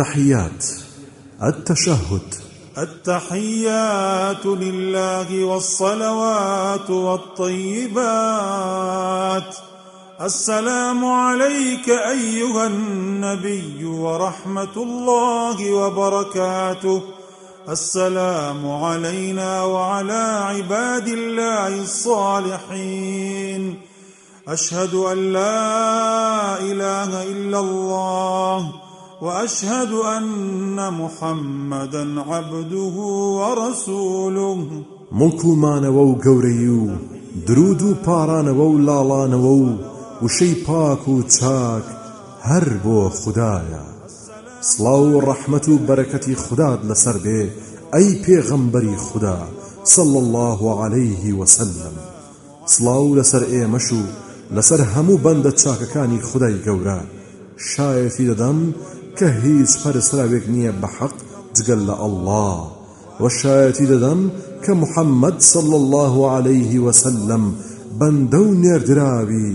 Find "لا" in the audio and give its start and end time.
25.32-26.59